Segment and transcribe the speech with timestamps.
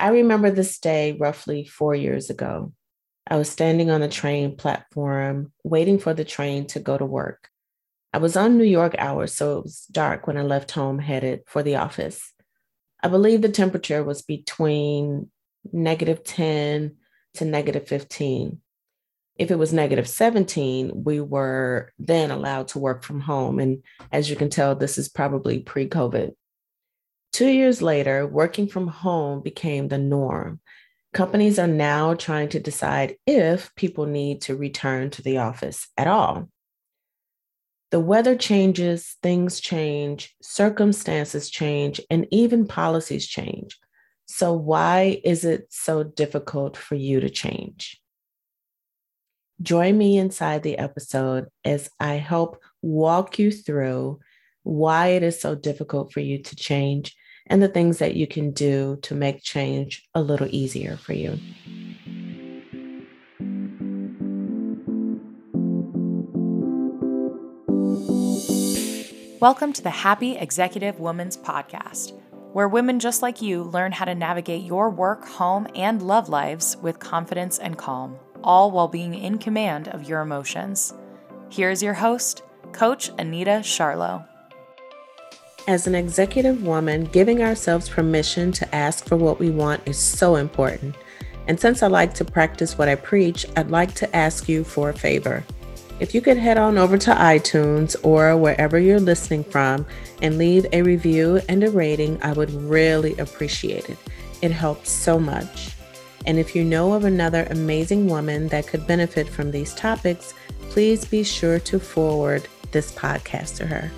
[0.00, 2.72] I remember this day roughly four years ago.
[3.28, 7.50] I was standing on a train platform waiting for the train to go to work.
[8.14, 11.42] I was on New York hours, so it was dark when I left home headed
[11.46, 12.32] for the office.
[13.02, 15.30] I believe the temperature was between
[15.70, 16.96] negative 10
[17.34, 18.58] to negative 15.
[19.36, 23.58] If it was negative 17, we were then allowed to work from home.
[23.58, 26.32] And as you can tell, this is probably pre COVID.
[27.32, 30.60] Two years later, working from home became the norm.
[31.12, 36.06] Companies are now trying to decide if people need to return to the office at
[36.06, 36.48] all.
[37.90, 43.78] The weather changes, things change, circumstances change, and even policies change.
[44.26, 48.00] So, why is it so difficult for you to change?
[49.60, 54.20] Join me inside the episode as I help walk you through
[54.62, 57.16] why it is so difficult for you to change
[57.46, 61.38] and the things that you can do to make change a little easier for you.
[69.40, 72.12] Welcome to the Happy Executive Woman's Podcast,
[72.52, 76.76] where women just like you learn how to navigate your work, home, and love lives
[76.82, 80.92] with confidence and calm, all while being in command of your emotions.
[81.48, 84.29] Here's your host, Coach Anita Charlo.
[85.68, 90.36] As an executive woman, giving ourselves permission to ask for what we want is so
[90.36, 90.96] important.
[91.46, 94.88] And since I like to practice what I preach, I'd like to ask you for
[94.88, 95.44] a favor.
[96.00, 99.86] If you could head on over to iTunes or wherever you're listening from
[100.22, 103.98] and leave a review and a rating, I would really appreciate it.
[104.42, 105.72] It helps so much.
[106.26, 110.34] And if you know of another amazing woman that could benefit from these topics,
[110.70, 113.90] please be sure to forward this podcast to her.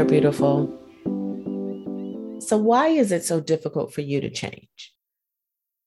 [0.00, 0.66] There, beautiful.
[2.40, 4.94] So, why is it so difficult for you to change?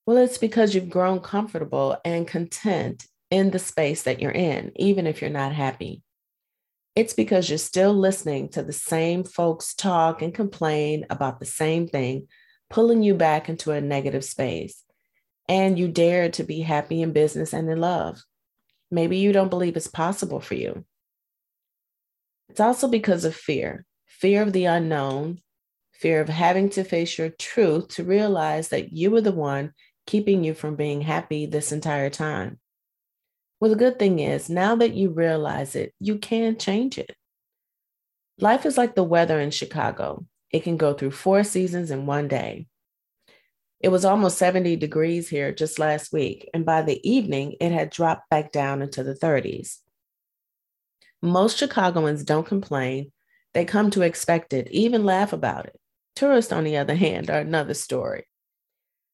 [0.06, 5.08] Well, it's because you've grown comfortable and content in the space that you're in, even
[5.08, 6.04] if you're not happy.
[6.96, 11.88] It's because you're still listening to the same folks talk and complain about the same
[11.88, 12.28] thing,
[12.70, 14.84] pulling you back into a negative space.
[15.50, 18.22] And you dare to be happy in business and in love.
[18.92, 20.86] Maybe you don't believe it's possible for you.
[22.50, 23.88] It's also because of fear
[24.24, 25.38] fear of the unknown,
[25.92, 29.74] fear of having to face your truth to realize that you were the one
[30.08, 32.58] keeping you from being happy this entire time.
[33.60, 37.14] Well, the good thing is, now that you realize it, you can change it.
[38.40, 42.30] Life is like the weather in Chicago, it can go through four seasons in one
[42.30, 42.68] day.
[43.82, 47.90] It was almost 70 degrees here just last week, and by the evening, it had
[47.90, 49.80] dropped back down into the 30s.
[51.22, 53.13] Most Chicagoans don't complain,
[53.54, 55.80] they come to expect it, even laugh about it.
[56.16, 58.28] Tourists, on the other hand, are another story.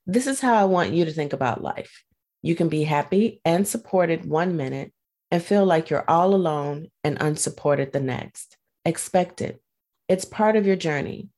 [0.06, 2.04] This is how I want you to think about life.
[2.42, 4.94] You can be happy and supported one minute
[5.32, 8.58] and feel like you're all alone and unsupported the next.
[8.86, 9.62] Expect it.
[10.08, 11.30] It's part of your journey.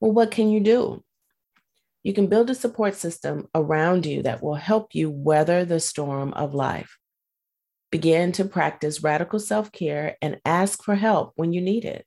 [0.00, 1.04] Well, what can you do?
[2.02, 6.32] You can build a support system around you that will help you weather the storm
[6.34, 6.98] of life.
[7.90, 12.04] Begin to practice radical self care and ask for help when you need it.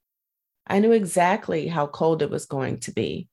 [0.68, 3.30] I knew exactly how cold it was going to be.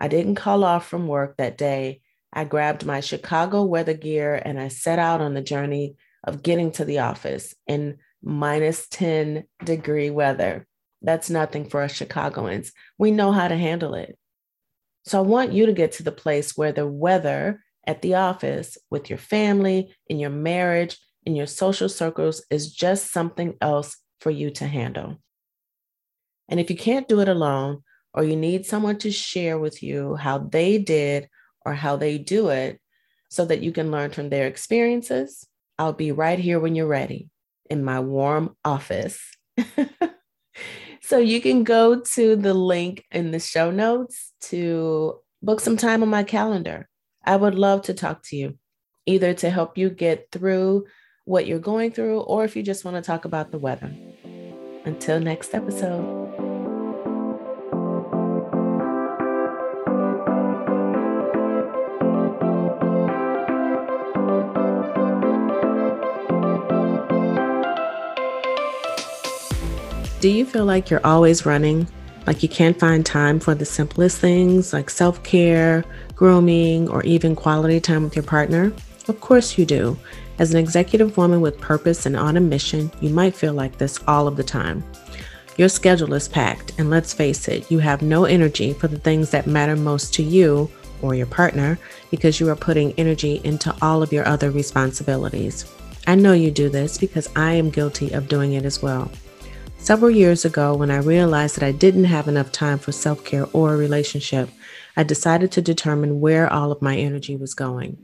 [0.00, 2.00] I didn't call off from work that day.
[2.32, 6.70] I grabbed my Chicago weather gear and I set out on the journey of getting
[6.72, 10.66] to the office in minus 10 degree weather.
[11.02, 12.72] That's nothing for us Chicagoans.
[12.96, 14.18] We know how to handle it.
[15.04, 18.76] So I want you to get to the place where the weather at the office,
[18.90, 24.30] with your family, in your marriage, in your social circles, is just something else for
[24.30, 25.18] you to handle.
[26.48, 27.82] And if you can't do it alone,
[28.14, 31.28] or you need someone to share with you how they did
[31.64, 32.80] or how they do it
[33.28, 35.46] so that you can learn from their experiences,
[35.78, 37.28] I'll be right here when you're ready
[37.70, 39.20] in my warm office.
[41.02, 46.02] so you can go to the link in the show notes to book some time
[46.02, 46.88] on my calendar.
[47.24, 48.58] I would love to talk to you,
[49.06, 50.86] either to help you get through
[51.24, 53.94] what you're going through, or if you just want to talk about the weather.
[54.84, 56.27] Until next episode.
[70.20, 71.86] Do you feel like you're always running?
[72.26, 75.84] Like you can't find time for the simplest things like self care,
[76.16, 78.72] grooming, or even quality time with your partner?
[79.06, 79.96] Of course you do.
[80.40, 84.00] As an executive woman with purpose and on a mission, you might feel like this
[84.08, 84.82] all of the time.
[85.56, 89.30] Your schedule is packed, and let's face it, you have no energy for the things
[89.30, 90.68] that matter most to you
[91.00, 91.78] or your partner
[92.10, 95.64] because you are putting energy into all of your other responsibilities.
[96.08, 99.12] I know you do this because I am guilty of doing it as well.
[99.78, 103.46] Several years ago, when I realized that I didn't have enough time for self care
[103.52, 104.50] or a relationship,
[104.96, 107.96] I decided to determine where all of my energy was going.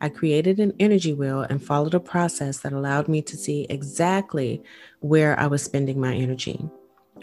[0.00, 4.62] I created an energy wheel and followed a process that allowed me to see exactly
[5.00, 6.58] where I was spending my energy.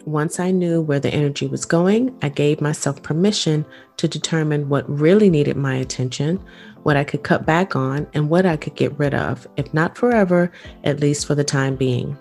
[0.05, 3.65] Once I knew where the energy was going, I gave myself permission
[3.97, 6.39] to determine what really needed my attention,
[6.83, 9.97] what I could cut back on, and what I could get rid of, if not
[9.97, 10.51] forever,
[10.83, 12.15] at least for the time being.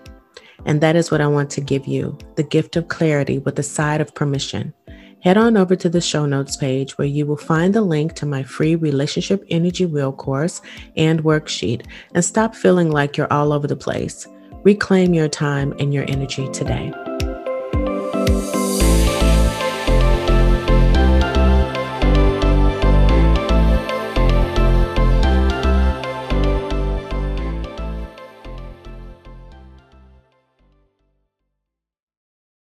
[0.65, 3.63] And that is what I want to give you the gift of clarity with a
[3.63, 4.73] side of permission.
[5.21, 8.25] Head on over to the show notes page where you will find the link to
[8.25, 10.61] my free Relationship Energy Wheel course
[10.95, 14.27] and worksheet and stop feeling like you're all over the place.
[14.63, 16.93] Reclaim your time and your energy today.